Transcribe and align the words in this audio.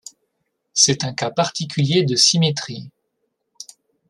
C'est 0.73 1.03
un 1.03 1.13
cas 1.13 1.29
particulier 1.29 2.01
de 2.03 2.15
symétrie. 2.15 2.89